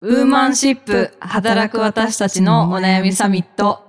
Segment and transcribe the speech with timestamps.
[0.00, 3.82] ウーマンシップ働く私たちのお悩みサミット。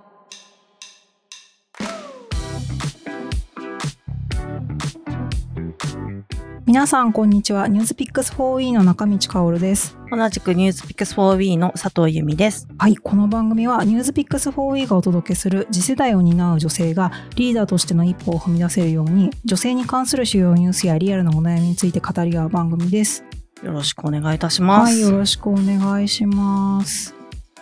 [6.65, 12.67] 皆さんこんにちはニュースピックス 4E の中道香です同じくニュースピックス 4B の佐藤由美です。
[12.79, 23.23] はいこの番組はニュースピックス 4E がお届けする次世代を担う女性がリーダーとしての一歩を踏み出せるように女性に関する主要ニュースやリアルなお悩みについて語り合う番組です
[23.63, 24.93] よろしくお願いいたします。
[24.93, 27.13] はいよろしくお願いします。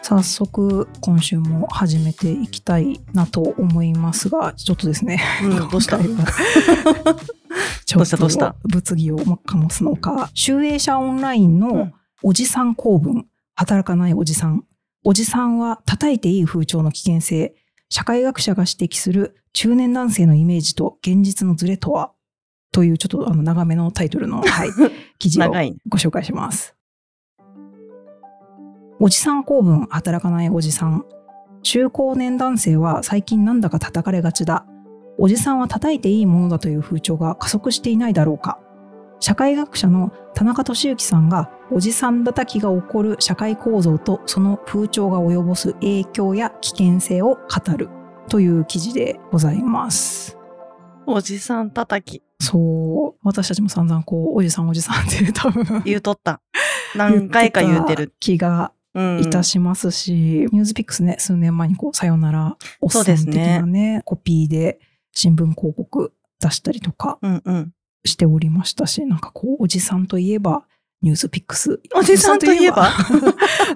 [0.04, 5.21] 早速今週も始めていきたいなと思いますがちょっとですね。
[5.43, 5.97] うん、どうした？
[7.86, 8.18] ちょっどうした？
[8.18, 8.52] どうした？
[8.54, 10.29] と物議を醸すのか。
[10.33, 11.93] 集英社オンラインのうん。
[12.24, 14.64] おじさん公文働かないおじさん。
[15.04, 17.55] おじさんは叩いていい風潮の危険性。
[17.89, 22.11] 社会学者が指摘する中年男性のイメージと現実のズレとは？
[22.77, 24.69] というちょっとあの長めのタイトルの、はい、
[25.18, 25.51] 記事を。
[25.89, 26.75] ご紹介します。
[28.99, 31.04] おじさん公文働かないおじさん。
[31.63, 34.67] 中高年男性は最近なんだか叩かれがちだ。
[35.17, 38.59] おじさんは叩いていいものだという風潮が加速していないだろうか。
[39.19, 47.89] 社会学者の田中俊之さんがおじさん叩きが起こる社会構造とその風潮が及ぼす影響や危険性を語る
[48.30, 50.37] という記事でございます。
[51.07, 52.27] おじさん叩き。
[52.39, 53.19] そう。
[53.23, 56.41] 私たちも散々こう、おじさんおじさんって 多分言うとった。
[56.95, 58.13] 何回か言うてる。
[58.19, 59.19] 気がうん。
[59.21, 60.13] いたしますし、
[60.52, 64.80] ニュースピックスね、数年前にこう、さよなら、おっさん的ねなね、コピーで
[65.13, 67.73] 新聞広告出したりとかうんうん。
[68.05, 70.63] しておりましたし、なんかこう、おじさんといえば、
[71.01, 71.79] ニュースピックス。
[71.95, 72.89] おじさんといえば？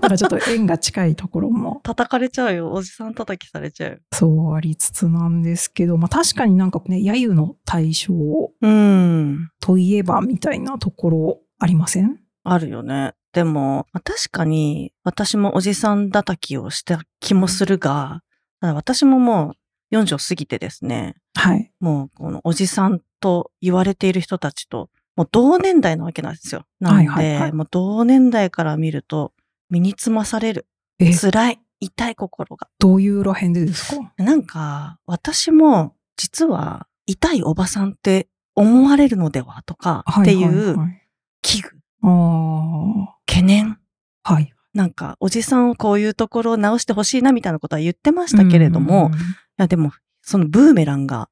[0.01, 2.71] なんかちょっと縁が近いところも、叩かれちゃうよ。
[2.71, 4.01] おじさん叩きされちゃう。
[4.11, 8.13] そうありつつなんですけど、まあ確かになんかね、揶揄の対象
[8.61, 9.49] うん。
[9.59, 12.17] といえばみたいなところありません？
[12.43, 13.13] あるよね。
[13.33, 18.21] でも、まあ確かに私もおじさん叩きをした気もするが、
[18.61, 19.53] 私もも
[19.91, 21.71] う40を過ぎてですね、はい。
[21.79, 26.65] もうこのおじさんと言われている人たちと、もう同年代なわけなんですよ。
[26.79, 29.33] なんで、はいはいはいもう同年代から見ると、
[29.69, 30.67] 身につまされる。
[30.99, 31.59] え、辛い。
[31.79, 32.69] 痛い心が。
[32.79, 34.13] どういうら辺でですか？
[34.17, 41.01] なんか、私も、実は、痛いおばさんって思われるのではとか、っていうはい
[41.41, 41.69] 危惧、
[42.03, 43.79] あ懸念。
[44.23, 44.53] あ、はい。
[44.73, 49.17] なんか、おじさんをこういうところを直してほしいなみたいなことは言ってましたけれども、うんい
[49.57, 49.91] やでも、
[50.21, 51.29] そのブーメランが、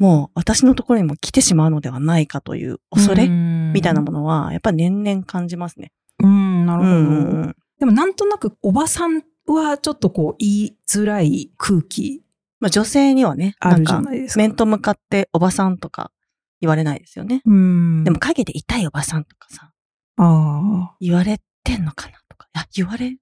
[0.00, 5.92] もう私のところにも来てしまうのではないかという恐れみたいなものは、やっぱ年々感じますね。
[6.22, 6.94] うん、なるほど。
[6.94, 12.22] うんでもなんとなくおばさんはちょっとこう言いづらい空気
[12.60, 14.02] まあ女性にはね、なんか。
[14.36, 16.12] 面と向かっておばさんとか
[16.60, 17.40] 言われないですよね。
[17.46, 18.04] うん。
[18.04, 19.72] でも、陰で痛いおばさんとかさ、
[20.18, 23.16] あ言われてんのかなとか、いや、言われ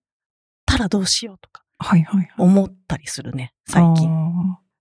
[0.66, 2.30] たらどうしようとかあ、はいはいはい。
[2.36, 4.10] 思ったりするね、最近。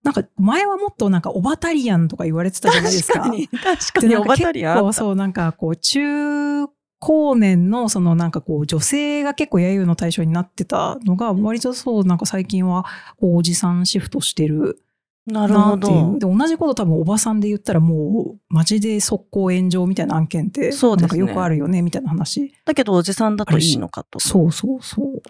[0.08, 3.20] なんか前はもっとなんかオバタリアンとか言われてたじゃないですか。
[3.20, 6.68] 確かに、確かに、おでなんかばたりあった結構そうなんかこう中
[7.00, 12.86] 高年のそのなんかこう女性が結構揶揄の対象になってたのが割とそうなんか最近は
[13.20, 14.82] こうおじさんシフトしてる
[15.28, 15.76] なるほ。
[15.76, 16.18] ど。
[16.18, 22.54] で同じこと多分おばさんで言ったらもうマジで速攻炎上みたいな案件ってそうですねなんかよくあるよねみたいな話。
[22.64, 24.20] だけど、おじさんだといいのかと。
[24.20, 25.22] いそうそうそう。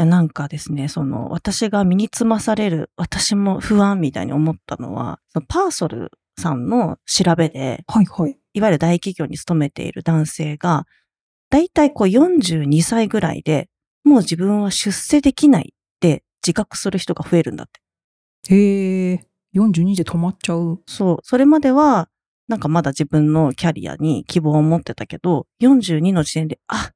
[0.00, 8.38] や、なんかですね、その、私が身につまされる、私も不安みたいに思ったのは、そのパーソルさんの調べで、はいはい。
[8.52, 10.86] いわゆる大企業に勤めている男性が、
[11.50, 13.68] だいたいこう42歳ぐらいで、
[14.04, 18.54] もう自分は出世できないって自覚する人が増えるんだって。
[18.54, 20.80] へえ、42で止まっちゃう。
[20.86, 21.18] そう。
[21.22, 22.08] それまでは、
[22.48, 26.92] なんかまだ自分のキャリアに希望を持ってたけど、42の時点で、あ、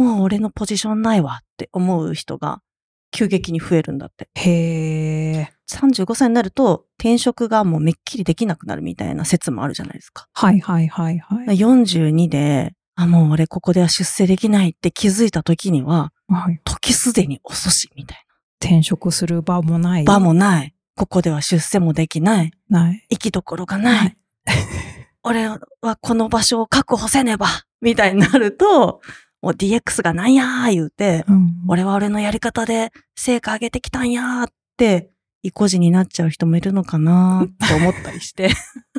[0.00, 2.62] もう俺のポジションないわって思う人が
[3.10, 4.28] 急激に増えるんだって。
[4.34, 5.52] へえ。
[5.70, 10.26] 35歳になると転職がもうめっきりできなくなるみたいな説もあるじゃないですか。
[10.32, 11.56] はいはいはいはい。
[11.56, 18.24] 42で、あ、もう俺ここでは出世できないって気づいた時には、はい、時すでに遅しみたい
[18.60, 20.04] 転職する場もない。
[20.04, 20.14] な。
[20.14, 20.74] 場もない。
[20.96, 22.52] ここでは出世もできない。
[22.68, 23.06] ない。
[23.10, 24.16] 行きどころがない。
[25.24, 25.58] 俺は
[26.00, 27.46] この場所を確保せねば
[27.80, 29.00] みたいになると、
[29.42, 35.10] もう DX がなんやー言うて、うん、俺は俺のやり方で成果上げてきたんやーって、
[35.42, 38.50] 意固地になっちゃう人もいるのかなーって思ったりして。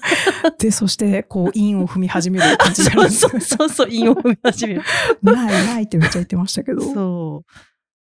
[0.58, 4.84] で、そして、こう、インを踏み始める感じになるんです そうそうそう、韻を踏み始める。
[5.22, 6.82] ないないってめっちゃ言ってましたけど。
[6.82, 7.52] そう。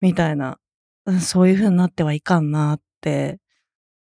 [0.01, 0.59] みたいな。
[1.07, 3.39] うんそういう風になってはいかんなって、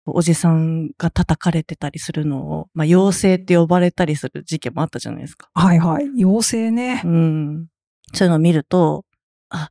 [0.06, 5.50] おじさんが叩かれてたりするのを、まあ、妖精って呼ばれたりする事件もあったじゃないですか。
[5.55, 6.09] はいはい。
[6.17, 7.09] 妖精ねう。
[7.09, 7.67] ん。
[8.12, 9.04] そういうのを見ると、
[9.48, 9.70] あ、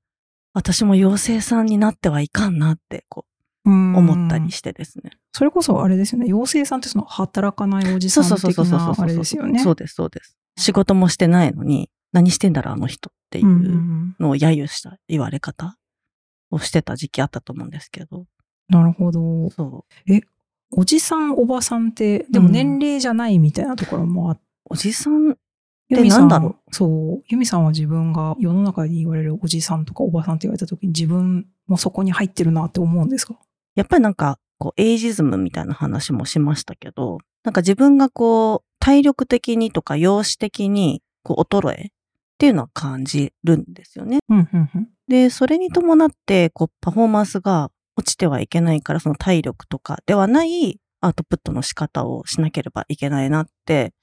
[0.53, 3.25] 私も妖精さんになってはいかんなって、こ
[3.65, 5.11] うんう、思ったりしてですね。
[5.33, 6.25] それこそあれですよね。
[6.25, 9.59] 妖精さんってその働かないおじさん的なあれですよね。
[9.59, 10.37] そうです、そうです。
[10.57, 15.77] 仕事もしてないのに、何してんだろう、あの人っていうんううんのを揶揄した言われ方
[16.51, 18.25] をしてた時期あったと思うんですけど。
[18.69, 19.49] なるほど。
[19.51, 20.21] そう。
[20.71, 25.35] おじさん、おばさんって、でも年齢じゃないみたいなところもあって、おじさん、
[25.89, 26.55] ユミさなんだろう？
[26.71, 26.85] そ
[27.19, 27.23] う。
[27.27, 33.35] ユミさんは自分が世の中に言われるおじさんとかおばさんって言われた時に自分もそこに入ってるなって思うんですか？
[33.75, 41.89] やっぱりなんか、こう、エイジズムみたいな話もしましたけど、なんか自分がこう、体力的にとか容姿的に、こう、衰えっ
[42.37, 44.19] ていうのは感じるんですよね。
[44.27, 44.89] うん、うん、うん。
[45.07, 53.93] で、それに伴って、こう、パフォーマンスが落ちてはいけないから、その体力とかではないアウトプットの仕方をしなければいけないなって、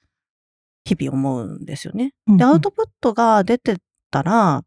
[0.87, 2.13] 日々思うんですよね。
[2.27, 3.77] で、アウトプットが出て
[4.09, 4.63] たら、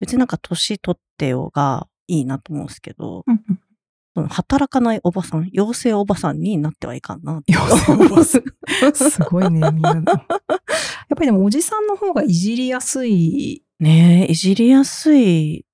[0.00, 3.60] 別になんか年取ってようがいいなと思うんですけど、うんうん
[4.14, 7.56] その働かないおばさん、妖精おばさんになってはいかんなって。
[7.56, 8.42] 妖精おばさん
[9.10, 9.88] すごいね、みんな。
[9.88, 13.64] やっぱりでもおじさんの方がいじりやすい。
[13.80, 15.64] ねえ、いじりやすい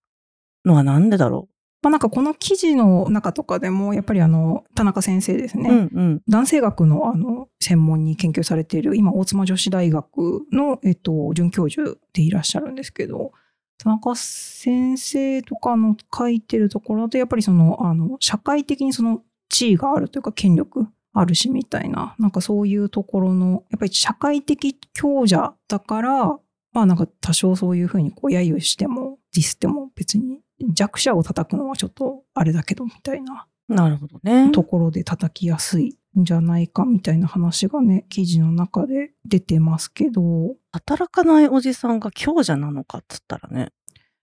[0.65, 1.49] のはなんでだろ
[1.83, 5.63] まあなんかこの記事の中とかでも、やっぱりあの、田中先生ですう。
[5.63, 5.71] ね。
[5.71, 6.23] うんうん。
[6.29, 13.33] 男性学のあの専門に研究されている今大妻女子大学の、えっと、准教授でいらっしゃるんですけど
[13.79, 26.27] 田中先生とかの書いてるところだとやっぱりそのあの社会的にその地位があるというか権力あるしみたいななんかそういうところのやっぱり社会的強者だから
[26.73, 34.51] まあなんか多少そういうふうにこう揶揄してもディスっても別に弱者を叩くのはちょっとあれだけどみたいななるほどね。
[34.51, 43.69] ところで叩きやすいんじゃないかみたいな話がね、記事の中で出てますけど、働かないおじさんが強者なのかっつったらね、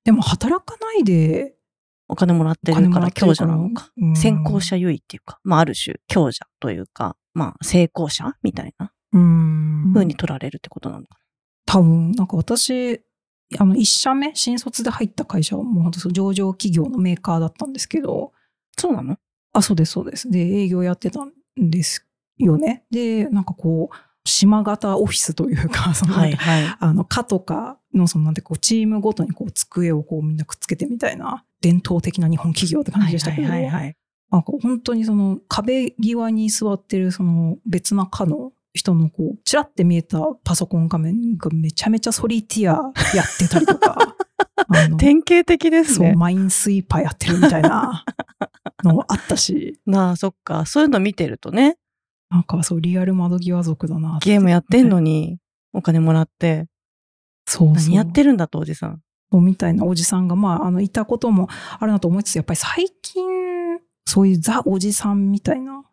[0.04, 1.54] でも働かないで
[2.08, 3.92] お金もらってるから強者なのか。
[3.98, 9.92] うん先行者優位っていうか、まあある種強者というか、まあ成功者みたいなうん。
[9.94, 11.20] 風に取られるってことなのか
[11.68, 13.02] 多分、なんか私、
[13.58, 18.32] あの、一社目、新卒で入った会社はもう本当上場企業のメーカーだったんですけど、
[18.78, 18.82] な。
[18.82, 19.18] そうなの？
[19.54, 20.30] あ、そうです、そうです。
[20.30, 22.06] で、営業やってたんです
[22.38, 22.86] よね。
[22.92, 23.96] で、なんかこう、
[24.28, 26.76] 島型オフィスというか、 その、はいはい。
[26.80, 33.98] あの、課とかの、その、なんてこう、チームごとにこう、机をこう、みんなくっつけてみたいな、伝統的な日本企業って感じでしたけど、はいはいはいはい。
[34.32, 44.16] なんか本当にその、壁際に座ってる、その、別な課の人のこう、チラって見えたパソコン画面がめちゃめちゃソリティアやってたりとか、
[45.00, 46.14] 典型的ですそう、ね。
[46.14, 48.04] マインスイーパーやってるみたいな
[48.84, 50.66] のあったし、 なあ、そっか。
[50.66, 51.78] そういうの見てるとね、
[52.30, 55.40] なんかそう、リアル窓際族だなゲームやってんのに
[55.74, 56.68] お金もらって、
[57.46, 57.76] そうそう。
[57.76, 59.02] 何やってるんだと、おじさん。
[59.32, 61.48] そうみたいなおじさんが、まあ、あの、いたことも
[61.80, 63.26] あるなと思いつつ、やっぱり最近、
[64.06, 65.84] そういうザ・おじさんみたいな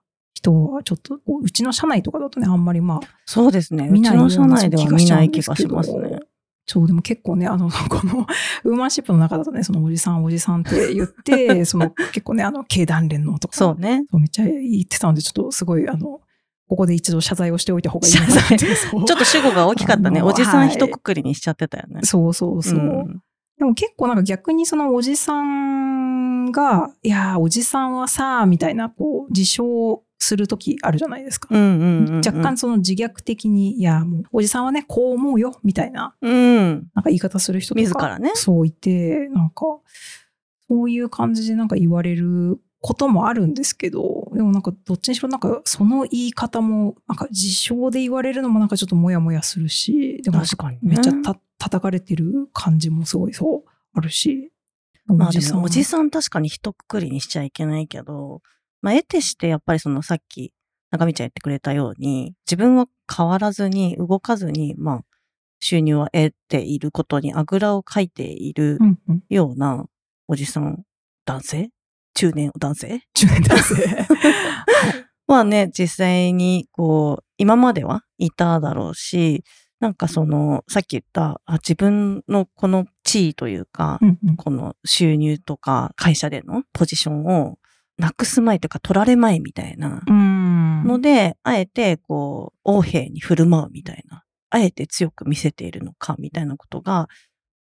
[0.42, 3.88] 人は、ちょっと、うちの社内とかだとね、あんまりまあ、そうですね。
[3.90, 6.20] うちの社な内では見ない気がしますね。
[6.66, 8.26] そう、でも結構ね、あの、 この、
[8.64, 14.04] ウーマンシップの中だとね、そのおじさん、おじさんって言って、 その結構ね、あの、経団連のとか、そうね。
[14.10, 16.20] そうめっちゃ言ってたので、ちょっとすごい、あの、
[16.68, 18.58] ここで一度謝罪をしておいた方がいいなって。
[18.58, 20.22] ちょっと主語が大きかったね。
[20.22, 22.00] おじさんはい一括りにしちゃってたよね。
[22.04, 22.78] そうそうそう。
[22.78, 23.22] ん
[23.58, 31.48] でも結構なんか逆にそのおじさんが、いやー、おじさんはさ、みたいな、こう、自称するときあるじゃないですか。
[31.50, 32.16] うんうんうんうん。
[32.18, 36.88] 若干その自虐的に、いや、もう、おじさんはね、こう思うよ、みたいな、うん。
[36.94, 37.80] なんか言い方する人とか。
[37.80, 39.64] 自らねそういて、なんか、
[40.68, 54.50] そういう感じでなんか言われることもあるんですけど、でもなんかどっちにしろなんかその言い方も、なんか自称で言われるのもなんかちょっとモヤモヤするし、でも確かにねめっちゃた叩かれてる感じもすごいそうあるし。
[55.06, 58.40] まあでも、おじささん確かに一括りにしちゃいけないけど、
[58.82, 60.52] まあ、得てしてやっぱりそのさっき
[60.92, 65.00] 中身ちゃん言ってくれたように、自分は変わらずに、動かずに、まあ、
[65.58, 68.78] 収入を得ていることにあぐらをかいている。
[69.30, 69.86] ような
[70.28, 70.82] おじさん、
[71.24, 71.70] 男性？
[72.14, 73.00] 中年男性？
[73.14, 74.06] 中年男性。
[75.26, 79.44] はね、実際に、こう、今まではいただろうし、
[79.80, 87.58] なんかその、さっき言った、あ自分のこの地位というか、うんうんこの収入とか会社でのポジションを
[87.98, 97.08] なくすまいというか取られまいみたいなうんので、あえてこう、横兵に振る舞うみたいな、あえて強く見せているのかみたいなことが、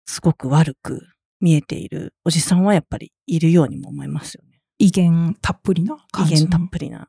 [0.07, 1.07] すごく悪く
[1.41, 4.61] 見えているおじさんはやっぱりいるようにも思いますよね。
[4.79, 6.39] 威厳たっぷりな感じの。
[6.39, 7.09] 威厳たっぷりな。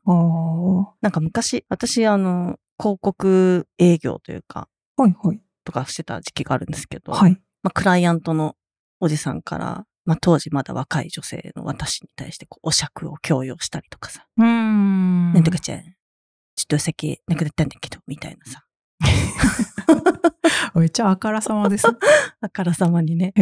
[1.00, 5.40] なんか昔、私あの、広告営業というか、いはい。
[5.64, 7.32] とかしてた時期があるんですけど、はい。
[7.62, 8.56] まあ、クライアントの
[8.98, 15.32] おじさんから、まあ当時まだ若い女性の私に対してこうお酌を強要したりとかさ、うーん。
[15.32, 18.64] なんとかちゃん、ちょっとお酒なくなったんだけど、みたいなさ、
[20.74, 21.86] めっちゃあからさまです。
[22.40, 23.32] あからさまにね。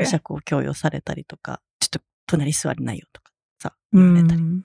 [0.00, 4.42] お酌を強要されたりとか、ちょっと隣座りないよとかさ、う言われたり。
[4.42, 4.64] ん。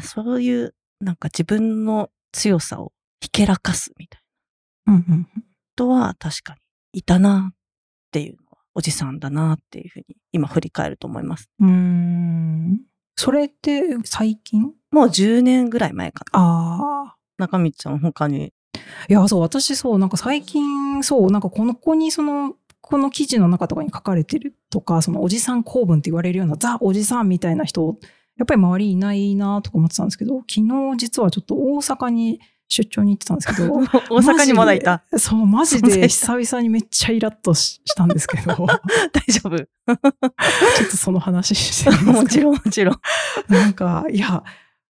[0.00, 4.22] そういう、なんか自分の強さをひけらかすみたい
[4.86, 5.28] なうんうん。
[5.74, 6.60] 人は確かに
[6.94, 7.56] いたなっ
[8.10, 8.38] ていう
[8.74, 11.48] おじさんだなっていうふうに今振り返ると思います。
[11.60, 12.80] うーん。
[13.16, 14.72] それって最近？
[14.90, 16.40] もう10年ぐらい前かな。
[16.40, 17.16] ああ。
[17.38, 18.52] 中道ちゃん他に。
[19.08, 27.96] いや、そう、私そう、なんか最近、そう、なんかこの子にその、この記事の中とかに書かれてるとか、そのおじさん公文って言われるようなザ・おじさんみたいな人、
[28.36, 35.02] やっぱり周りいないなとか思ってたんですけど、昨日実はちょっと大阪に出張に行ってたんですけど、 大阪にまだいた？
[35.18, 38.76] そう、マジで久々にめっちゃイラッとししたんですけど、ち ょ大
[39.28, 39.56] 丈夫？
[39.56, 39.66] っ
[40.90, 42.96] とその話してみますかもちろんもちろん。
[43.48, 44.42] なんか、いや、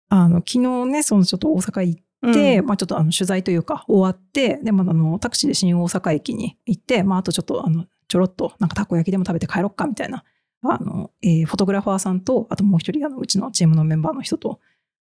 [0.08, 10.24] あの、昨日ね、そのちょっと大阪行って、うんまあちょっとあの取材というか終わって、で、まだあの、タクシーで新大阪駅に行って、まああとちょっとあの、ちょろっとなんかたこ焼きでも食べて帰ろっかみたいな、
[10.62, 14.60] あの、えーフォトグラファーさんと、あともう一人あの、うちのチームのメンバーの人と、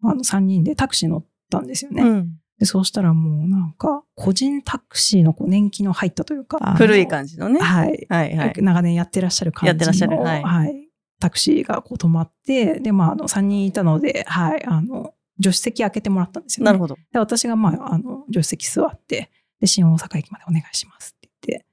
[0.03, 2.03] あの、3人でタクシー乗ったんですよね。
[2.03, 7.07] うんで、そうしたらもうなんか、個人タクシーのこう年季の入ったというか、古いじ。
[7.07, 7.59] 感じのね。
[7.59, 8.05] はい。
[8.09, 8.53] はいはい。
[8.57, 10.89] 長年やってらっしゃる感じのやってらっしゃるはい
[11.19, 16.67] タクシーがこう止まって、で、まあ、あの、3人いたので、はい、あの、助手席開けてもらったんですよね。
[16.67, 16.95] なるほど。
[17.11, 21.65] で、私が、まあ、あの、助手席座って、で、新大阪駅までお願いしますって言って、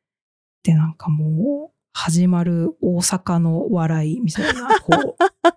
[0.65, 5.49] で、なんかもう、始まる大阪の笑いみたいな、こう、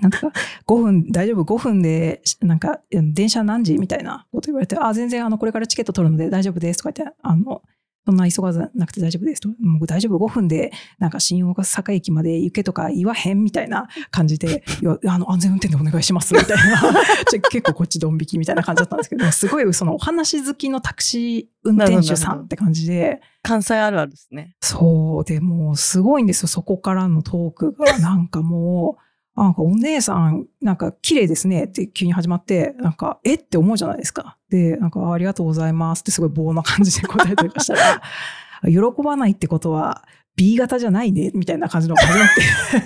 [0.00, 0.32] なんとか、
[0.66, 3.78] 5分、大丈夫 ?5 分で、なんか、電車何時？
[3.78, 7.62] みたいなこと言われて、あ、全然、あの、これからチケット取るので大丈夫ですとか言って、あの、
[8.08, 9.50] そんな急がずなくて大丈夫ですと。
[9.60, 16.80] もう大丈夫 ?5 分で、なんか新大阪駅まで行けとか言わへんみたいな感じで、いや、あの、安全運転でお願いしますみたいな。
[17.50, 24.56] 結構こっちドン引きみたいな感じだったんですけど、すごいそのお話好きのタクシー運転手さんって感じで、関西あるあるですね。
[24.62, 27.98] そう、でもうすごいんですよ、そこからのトークが。
[27.98, 29.07] なんかもう、
[29.44, 34.36] なんかお姉さん、なんか綺麗ですねって急に始まって、なんか、えって思うじゃないですか。
[34.50, 38.02] で、なんか、ありがとうございますってすごい棒な感じで答えたりしたら、
[38.66, 40.04] 喜ばないってことは
[40.38, 42.28] B 型じゃないね、みたいな感じのが始まっ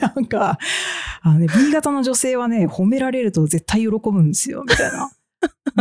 [0.01, 0.59] て、 なんか、
[1.23, 5.11] あのね、B 型の女性はね、褒められると絶対喜ぶんですよ、みたいな。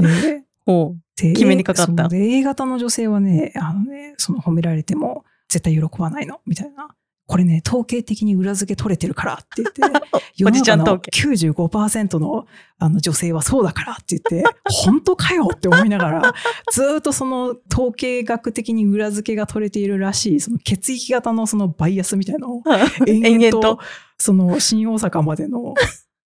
[0.01, 6.96] で ほで決めにかかった A 型の女性はね、あのね、その褒められても絶対喜ばないの、みたいな。
[7.32, 9.82] これね、統計的に裏付け取れてるからって言って、
[10.46, 12.46] おじちゃん世の中の95%の
[12.78, 16.34] あの女性はそうだからって言って、本当かよって思いながら、
[16.74, 23.10] ずーっとその統計学的に裏付けが取れているらしい、その血液型のそのバイアスみたいなのをう。
[23.10, 23.80] 延延々と
[24.18, 25.74] その新大阪までの、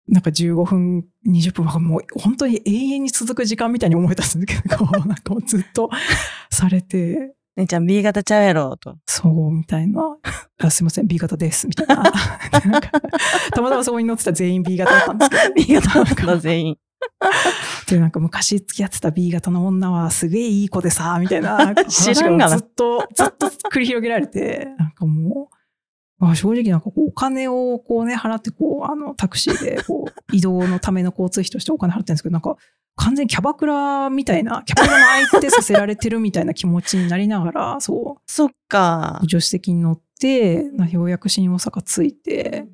[0.09, 5.91] なんか15分、20分はもう本当に永遠に続く時間みたいに思えたんですけど、なんかもうずっと
[6.51, 8.97] されて、姉ちゃん B 型ちゃうやろ、と。
[9.07, 10.17] そう、みたいな。
[10.59, 12.05] あすいません、B 型です、みたいな。
[13.53, 15.55] たまたまそこに乗ってた全員 B 型だったんですけど。
[15.55, 16.79] B 型の全員。
[17.89, 25.56] で、なんか昔付き合ってた B 型の女はすげえいい子でさ、みたいな知らんがずっと、ずっと繰り広げられて、なんかもう、
[26.19, 32.57] あ正直なんかこうお金をこうね、払ってこう、あの、タクシーでこう、 移動のための交通費としてお金払ってるんですけど、なんか
[32.97, 39.19] 完全にキャバクラみたいな、キャバクラの相手させられてるみたいな気持ちになりながら、そう、そっか。
[39.23, 42.67] 助手席に乗って、なようやく新大阪着いて、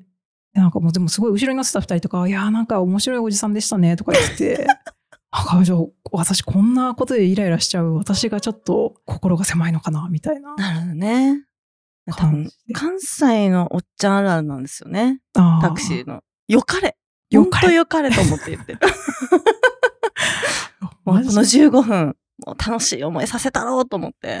[0.53, 4.67] なんかもうでもすごい後ろに乗ってた二人とか、いやーなんか面白いおじさんでしたねとか言って、
[5.33, 5.79] なんかじゃあ
[6.11, 11.43] 私こんなことでイライラしちゃう私がちょっと心が狭いのかなみたいななるほどね。
[12.07, 12.49] 多分。
[12.73, 15.19] 関西のおっちゃんあるあるなんですよね。
[15.35, 16.21] あタクシーの。
[16.47, 16.95] よかれ。
[17.29, 18.79] よかれほんとよかれと思って言って る。
[21.05, 24.39] この15分、もう楽しい思いさせたろうと思って、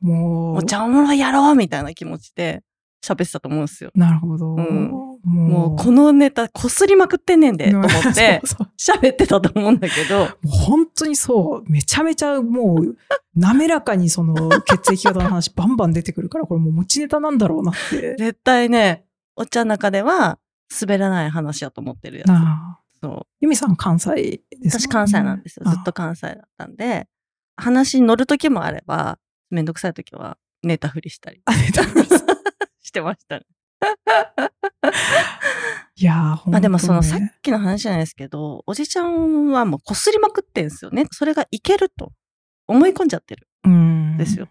[0.00, 2.62] もう、お茶おもろいやろうみたいな気持ちで
[3.06, 3.90] 喋ってたと思うんですよ。
[3.94, 4.56] なるほど。
[4.56, 4.90] ん
[5.24, 8.42] もうこのネタこすりまくってんねんで、 と思って
[8.78, 12.96] 喋ってたと思うんだけど、もう本当にそう、めちゃめちゃもう、
[13.36, 18.16] 滑らかにその血液型の話バンバン出てくるから、これもう持ちネタなんだろうなって。
[18.18, 19.04] 絶対ね、
[19.36, 20.38] おっちゃんの中では
[20.80, 22.28] 滑らない話やと思ってるやつ。
[23.00, 23.26] そう。
[23.40, 25.70] 由美さん関西です私関西なんですよ。
[25.70, 27.08] ずっと関西だったんで、
[27.56, 29.18] 話に乗る時もあれば、
[29.50, 31.52] めんどくさい時はネタ振りしたりあ。
[31.52, 32.08] あネタ振り
[32.86, 33.46] してましたね。
[35.96, 41.06] いやー、ねまあでもそのさっきの話じゃないですけど、おじちゃんはもうこすりまくってんですよね。
[41.10, 42.12] それがいけると
[42.68, 44.48] 思い込んじゃってるうんんですよ。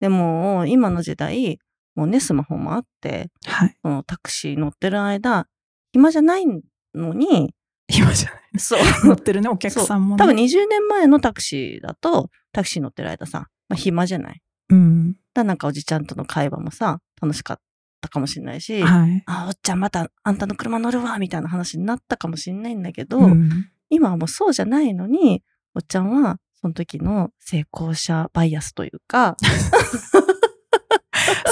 [0.00, 1.58] でも今の時代、
[1.94, 3.76] もうね、スマホもあって、はい。
[3.82, 5.48] そのタクシー乗ってる間、
[5.92, 7.54] 暇じゃないのに、
[7.88, 8.58] 今じゃない。
[8.58, 8.80] そう。
[9.06, 10.18] 乗ってるね、お客さんもね。
[10.18, 14.42] 多分20年前のタクシーだと、タクシー乗ってる間さ、まあ、暇じゃない。
[14.70, 15.16] うん。
[15.34, 17.60] だなんかおじちゃんとの会話もさ、楽しかっ
[18.02, 19.22] たかもしれないし、はい。
[19.26, 25.42] あ、おっちゃんまたあんたの車乗るわ、みたいな話になったかもしれないんだけど、うん今はもうそうじゃないのに、
[25.74, 29.36] おっちゃんはその時の成功者バイアスというか、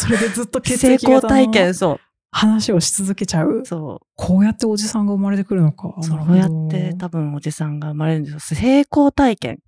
[0.00, 3.61] それでずっと血成液型功体験、のそ話をし続けちゃう？
[3.61, 3.66] う、。
[3.66, 5.92] そこうやっておじさんが生まれてくるのか。
[5.99, 8.40] う、そうやって多分おじさんが生まれるんですよ。
[8.40, 9.59] 成功体験。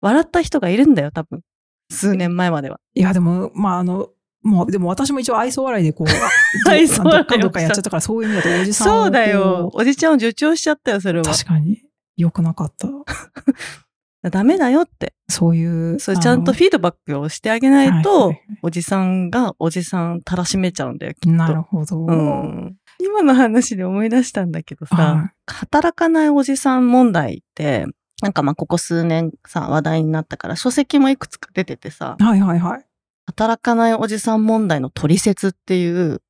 [0.00, 1.42] 笑った人がいるんだよ、多分。
[1.90, 2.80] 数年前までは。
[2.94, 4.08] いや、でも、まあ、あの、
[4.42, 6.06] もう、でも私も一応愛想笑いでこう、
[6.68, 9.70] 愛想笑どっかどっかやっちゃったから、そういう意味だとおじさんそうだよ。
[9.74, 11.24] おじちゃんを助長しちゃったよ、それは。
[11.24, 11.82] 確かに。
[12.16, 12.88] 良くなかった。
[14.30, 15.14] ダメだよって。
[15.28, 15.98] そういう。
[15.98, 21.30] そう、ちゃんとあフィードバックをしてあげなはいいと、はいおじさんがおじさんたらしめちゃうんだよ、きっと。
[21.30, 22.04] のなるほど。
[22.04, 22.76] うん。
[22.98, 27.86] 今の話で思い出したんだけどさ、は働かないおじさん問題って、
[28.20, 32.84] なんかまあここ数年さ、話題になったから書籍もいくつか出ててさ、いはいはいはい。
[33.30, 36.22] 働かないおじさん問題の取説っていう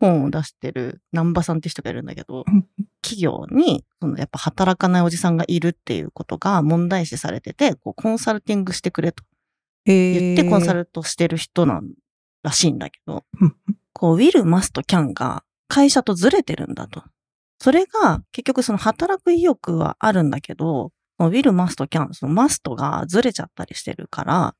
[0.00, 2.66] 本を出してる南波さんって人がいるんだけどうん、
[3.02, 9.24] 企業にそのやっぱ働かないおじさんがいるっていうことが問題視されてて、こうコンサルティングしてくれと。
[9.84, 11.94] 言ってコンサルトしてる人なん
[12.42, 13.56] らしいんだけどうん、
[13.94, 17.02] こう、ウィル、マスト、キャンが会社とずれてるんだと。
[17.60, 24.54] それが結局その働く意欲はあるんだけど、ウィル、マスト、キャン、そのマストがずれちゃったりしてるから、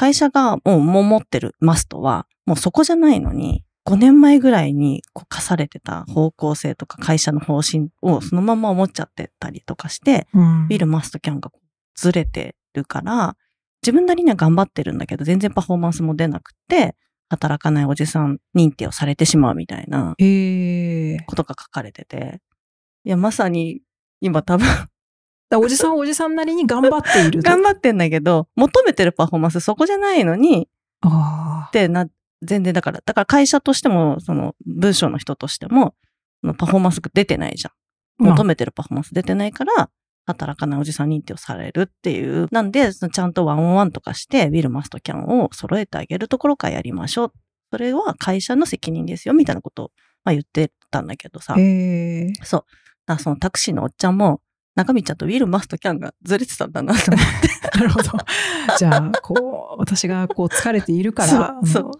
[0.00, 11.50] 会社がもう持ってるマストはもうそこじゃないのに、5年前ぐらいにこう課されてた方向性とか会社の方針をそのまま思っちゃってたりとかして、うんウィル、マスト、キャンが
[11.94, 13.36] ずれてるから、
[13.82, 16.96] 自分なりには頑張ってるんだけど、全然パフォーマンスも出なくて、
[17.28, 20.14] 働かないおじさん認定をされてしまうみたいな。
[21.26, 22.40] ことが書かれてて。
[23.04, 23.82] いや、まさに、
[24.22, 24.88] 今多分、だ
[25.58, 27.50] おじさんはおじさんなりに頑張っていると。
[27.50, 30.68] 頑張ってんだけど、求めてるパフォーマンスそこじゃないのに、
[31.02, 32.06] あってな、
[32.42, 35.94] 全然だから、だから会社としても、その、文章の人としても、
[36.56, 37.70] パフォーマンスが出てないじゃ
[38.24, 38.28] ん。
[38.28, 38.30] あ。
[38.30, 39.90] 求めてるパフォーマンス出てないから、
[40.26, 42.46] 働かないおじさん認定をされるっていう。
[42.52, 47.32] なんで、ちゃんとワンオンワンとかして、ウィル、マスト、キャンを揃えてあげるところからやりましょう。
[47.72, 49.90] それは会社の責任ですよ、みたいなことを、
[50.24, 51.54] まあ、言ってたんだけどさ。
[52.44, 52.58] そ
[53.08, 53.18] う。
[53.18, 54.40] そのタクシーのおっちゃんも、
[54.76, 57.78] 中身ちゃんとウィル、マスト、キャンがずれてたんだなと思って。
[57.78, 58.10] なるほど。
[58.78, 61.90] じゃあ、こう、私がこう疲れているから、そう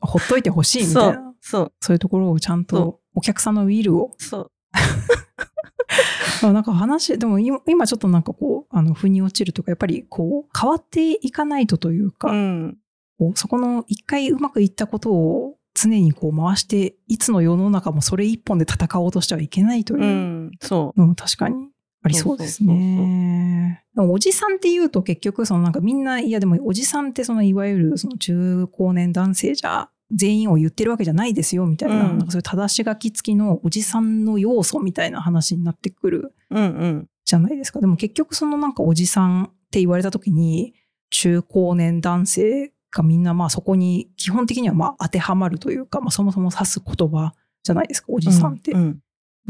[0.00, 1.34] ほっといてほしいみたいな。
[1.40, 4.14] そう、そういうところをちゃんそとお客さんのウィルを。
[4.18, 4.50] そう。
[6.42, 12.78] まあなんか話、でも今今ちょっとなんかこう、あの、腑に落ちるとか、やっぱりこう、変わっていかないとというか、うん。
[13.18, 21.68] こうそこの一回うまくいったことを常にこう回して、いつの世の中もそれ一本で戦おうとしてはいけないといううんそのも確かに
[22.02, 23.82] ありそうですね。
[23.96, 36.58] おじさんって言うと結局そのなんかみんな、いやでもおじさんってそのいわゆるその中高年男性じゃ全員を言ってるわけじゃないですよみたいな、うんなんかそういう正し書き付きのおじさんの要素みたいな話になってくるう。
[36.58, 37.08] うんうん。
[37.24, 37.80] じゃないですか。
[37.80, 40.74] でも結局そのなんかおじさんって言われた時に
[41.10, 48.72] 中高年男性がみんなまあそこに基本的にはまあ当てはまるというか、まあそもそも指す言葉じゃないですか、おじさんって。
[48.72, 48.98] うんうん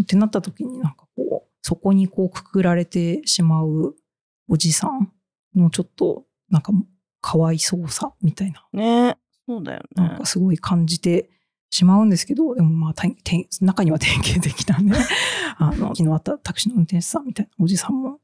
[0.02, 1.27] ってなった時になんかこう、
[1.68, 3.94] そこにこうくくられてしまう
[4.48, 5.12] おじさん
[5.54, 6.72] のちょっとなんか
[7.20, 10.24] かわいそうさみたいな、ねそうだよねなんか。
[10.24, 11.28] すごい感じて
[11.68, 12.94] しまうんですけど、でもまあ、
[13.60, 14.94] 中には典型的なね、
[15.58, 18.18] あの、昨日あったタクシーの運転手さんみたいなおじさんも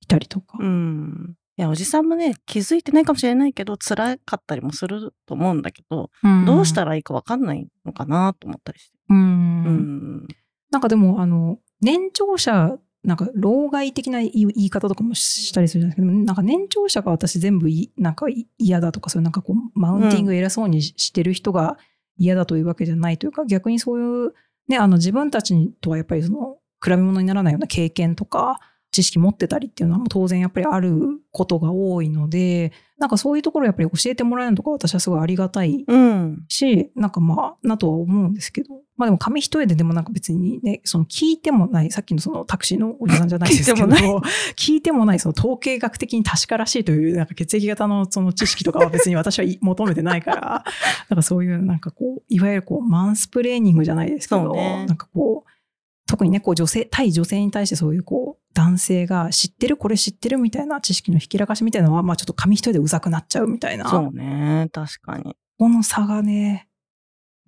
[0.00, 0.58] いたりとか。
[0.60, 1.36] うん。
[1.56, 6.10] いや、おじさんもね、気づいてないかもしれないけど、辛かったりもすると思うんだけど、
[6.46, 8.98] どうしたららいいかわかんないのかなと思ったりして。
[9.08, 10.28] うんうん。
[10.70, 16.12] なんかでも、あの、年長者、なんか、老害的な言い方とかもしたりするじゃないですか。
[16.12, 21.78] でもなんか年長者が私全部いなんかい嫌だとか、そういうなんかこう、マウンティング偉そうにししてる人が
[22.16, 24.34] 嫌だというわけじゃないというか、逆にそういう、
[24.68, 36.44] ね、あの自分たちとはやっぱりその、比べ物にならないような経験とか、知識持ってたりっていうのはもう当然やっぱりあることが多いので、なんかそういうところやっぱり教えてもらえるのとか私はすごいありがたいうん。
[36.48, 44.22] し、なんかまあ、なとは思うんですけど、まあでも紙一重ででもなんか別にね、その聞いてもない、さっきのそのタクシーのおじさんじゃないですけど、聞いても
[44.56, 50.64] 聞いてもないその統計学的に確からしいというなんか血液型のその知識とかは別に私はい求めてないから、
[51.08, 55.50] なんかそういうなんかこう、いわゆるこう、マンスプレーニングじゃないですけど、ねなんかこう、
[56.08, 63.88] 特にね、こう女性、対女性に対してそういうこう、男性が知ってる、これ知ってるみたいな知識のひきらかしみたいなのは、まあちょっと紙一重でうざくなっちゃうみたいな。
[63.88, 64.68] そうね。
[64.72, 65.36] 確かに。
[65.58, 66.67] この差がね、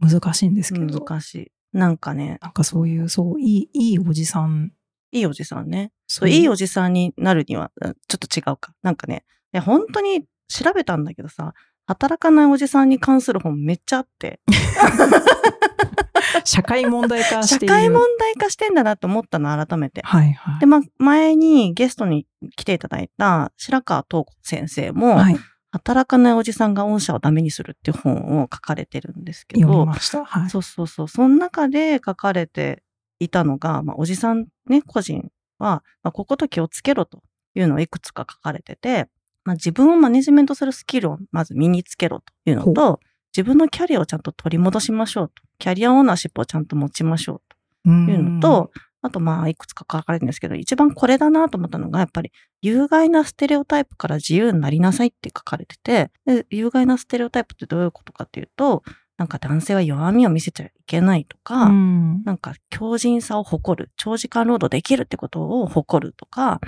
[0.00, 1.52] 難しいんですけど、難しい。
[1.72, 4.72] なんかね、なんかそういう、そう、いい、いいおじさん。
[5.12, 5.92] いいおじさんね。
[6.06, 8.74] そそういいおじさんになるには、うんちょっと違うか。
[8.82, 11.54] なんかね、いや本当に調べたんだけどさ、
[11.86, 14.40] 働かないおじさんに関する本めっちゃあって、
[16.44, 17.74] 社会問題化している。
[17.74, 20.02] 社会問題化してんだなと思ったの、改めて。
[20.04, 20.60] はいはい。
[20.60, 25.36] で、ま、前にゲストに来ていただいた白川東子先生も、はい、
[25.72, 30.24] 働かないおじさんが御社をダメにするっていう本を書かれてるんですけ読みど、ました？
[30.24, 30.50] はい。
[30.50, 31.08] そうそうそう。
[31.08, 32.82] その中で書かれて
[33.18, 37.22] いたのが、まあ、おじさんね、個人は、まあ、ここと気をつけろと
[37.54, 39.08] いうのをいくつか書かれてて、
[39.44, 43.00] まあ、自分をマネジメントするスキルをまず身につけろというのと、
[43.36, 45.34] 自分のキャリアをちゃんと取り戻しましょうと。
[45.58, 47.56] キャリアオーナーシップをちゃんと持ちましょうと
[47.86, 48.70] うんいうのと、
[49.02, 58.82] あとまあいくつか書かれてるんですけど、一番これだなと思ったのが、やっぱり有害なステレオタイプから自由になりなさいって書かれてて、で有害なステレオタイプってどういうことかっていうと、
[59.16, 62.22] なんか男性は弱みを見せちゃいけないとか、うん。
[62.24, 66.58] なんか強靭さを誇る、長時間労働できるってことを誇るとか、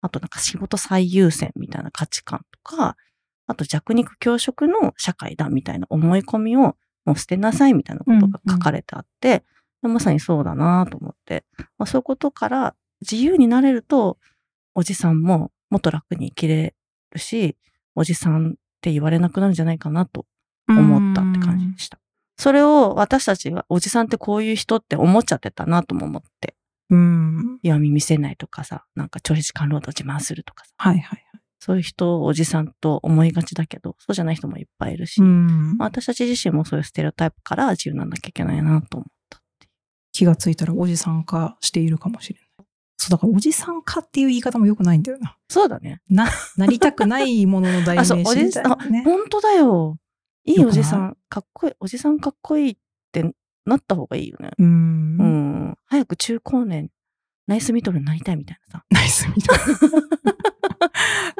[0.00, 2.96] あとなんか仕事最優先みたいな価値観とか、
[3.48, 9.44] あと弱肉強食の社会だみたいな思い込みをもう捨てなさいみたいなことが書かれてあって、で
[9.82, 11.44] まさにそうだなと思って、
[11.78, 14.18] まあ、そういうことから自由になれると、
[14.74, 16.74] おじさんももっと楽に生きれ
[17.12, 17.56] るし、
[17.94, 20.26] おじさんって言われなくなるんじゃないかなと
[20.68, 21.98] 思ったって感じでした。
[22.36, 26.54] それを私たちがおじさんってこういう人って思っちゃってたなとも思って。
[26.90, 27.58] うん。
[27.62, 31.24] 弱み見せないとかさ、なんか長時間労働自慢するとかさ、はいはい。
[31.60, 35.20] そういう人をおじさんと思いがちだけど、そうじゃない人もいっぱいいるし、
[35.78, 39.06] 私たち自身もそういうステレオタイプから自由にならなきゃいけないなと思。
[40.18, 42.66] 気がついたらおじさん化しているかもしれない。
[42.96, 45.36] そう、だからおじさん化っていう言い方も良くないんだよな。
[45.48, 46.00] そうだね。
[46.10, 49.04] な、なりたくないものの代名詞おじさん、あみたいな、ね。
[49.04, 49.96] 本当だよ。
[50.44, 52.76] いいおじさん、かっこいい、おじさんかっこいいっ
[53.12, 53.32] て
[53.64, 54.50] なった方がいいよね。
[54.58, 54.64] う。
[54.64, 55.78] うんん。
[55.86, 56.90] 早く中高年、
[57.46, 58.84] ナイスミドルになりたいみたいなさ。
[58.90, 59.60] ナイスミドル。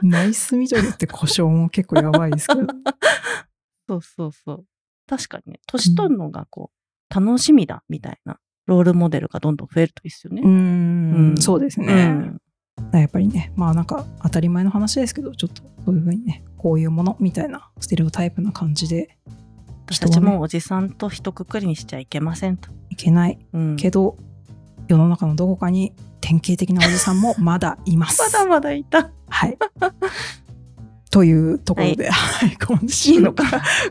[0.08, 2.60] ナイスミドルって故障も結構やばいですけど。
[3.88, 4.66] そうそうそう。
[5.08, 10.42] 確かにね、年取るのがこう、楽しみだみたいなロールモデルがどんどん増えるといいですよね。
[10.44, 12.06] ううんん、そうですうね。
[12.06, 12.40] ん
[12.92, 19.16] やっぱりね、まあなんか当たり前の話ですけど、ちょっとそういうふうにね、こういうものみたいなステレオタイプな感じで
[19.86, 22.70] 私たちもおじさんと一括りにしちゃいけませんと。
[22.90, 24.16] いけないうんけど、
[24.86, 28.20] 世の中のどこかに典型的なおじさんもまだいます。
[28.32, 29.10] まだまだいた。
[29.28, 29.58] はい。
[31.10, 33.44] というところで、はい、今週いいのか。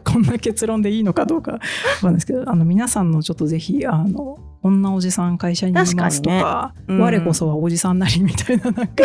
[0.04, 1.66] こんな結論でいいのかどうかわか
[2.02, 9.04] んないですけど、あの皆さんのちょっとぜひ、あの、こんなおじさん会社にいますと確かねうん我こそはおじさんなりみたいな、なんか、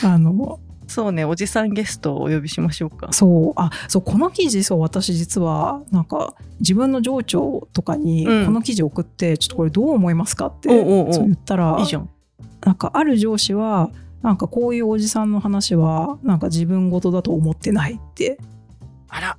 [0.04, 3.12] あの、そうね、おじさんゲストをお呼びしましょうか。
[3.12, 12.08] そう、あ、そう、この記事、そう、私実は、なんか、自分の上長とかに、うんこの記事送って、ちょっとこれどう思いますかって、おうおうおうそう言ったら、いいじゃん。
[12.64, 13.90] なんかある上司は
[14.22, 18.38] なんかこういうおじさんの話はなんか自分事だと思ってないって。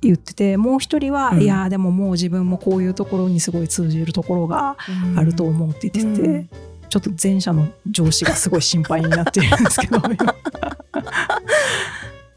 [0.02, 1.42] 言っててもう一人は、うん。
[1.42, 4.76] いやでももう自分もこういうところにすごい通じるところが
[5.16, 6.48] あると思うって言ってて、うん。
[6.88, 10.14] ちょっと前者の上司がすごい心配になっているんですけど今。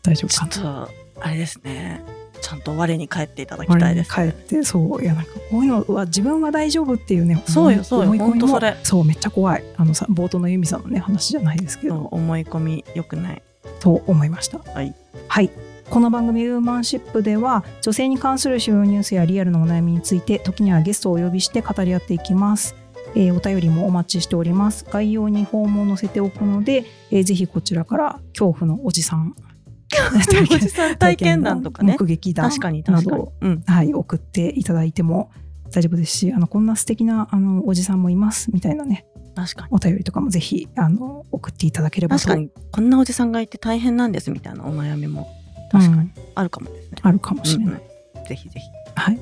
[0.02, 2.17] 大丈夫ちょっかなと、あれですね。
[2.48, 13.42] ちゃんと我に返っていただきたいです、帰ってそういやなんかこういうのは自分は大丈夫っていうねそうよそうよ思い込みもほんとそれそうめっちゃ怖いあのさ冒頭のユミさんのね話じゃないですけど思い込み良くない。
[13.80, 14.60] と思いました。
[14.60, 14.96] はい。
[15.28, 15.52] はい。
[15.90, 22.76] この番組「ウーマンシップ」では女性に関する主要ニュースやリアルなお悩みについて時にはゲストをお呼びして語り合っていきます。
[23.16, 24.86] えーお便りもお待ちしております。
[24.92, 29.36] 概要にフォームを載せておくので、えーぜひこちらから恐怖のおじさん
[30.56, 31.96] おじさん体験談とかね。
[32.00, 33.34] 目撃談確かになど。
[33.42, 33.64] うん。
[33.66, 35.32] はい、送っていただいても
[35.72, 39.06] 大丈夫ですしあのこんな素敵なあのおじさんもいますみたいなね
[39.36, 39.68] 確かに。
[39.72, 45.28] お便りとかもぜひあの送っていただければと確かに、こんなおじさんがいて大変なんですみたいなお悩みも
[45.72, 46.98] 確かにうんあるかもですね。
[47.02, 47.74] あるかもしれない。
[47.74, 48.66] うんうんぜひぜひ。
[48.96, 49.20] はい。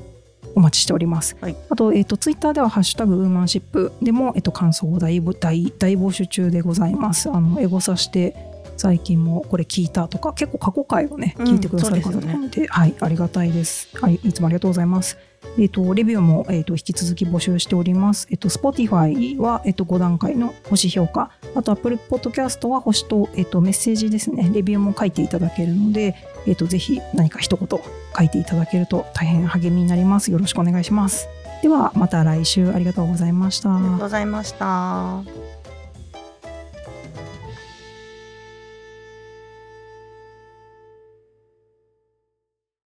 [0.54, 1.36] お待ちしております。
[1.40, 7.30] はいあと、えっ、と、ツイッターでは、ハッシュタグウーマンシップでも、えっ、と、感想を大募大大募集中でございます。
[7.30, 8.34] あの、エゴさして、
[8.76, 13.88] 最近もこれ聞いたとか、結構過去回をね、うん聞いてくださる方なので、はい、ありがたいです。
[14.00, 15.16] はい、いつもありがとうございます。
[15.58, 18.26] えっ、と、レビューも、えっ、と、引き続き募集しております。
[18.30, 26.14] えっ、と、Spotify は、えっ、と、5段階の星評価、あと、Apple Podcast は星と、えっ、と、メッセージですね、レビューも書いていただけるので、
[26.46, 30.30] えっ、と、ぜひ何か一言書いていただけると大変励みになります。
[30.30, 31.28] よろしくお願いします。
[31.62, 33.74] では、また来週ありがとうございました。
[33.74, 35.55] ありがとうございました。